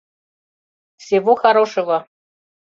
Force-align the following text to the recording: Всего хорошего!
Всего 0.97 1.35
хорошего! 1.35 2.07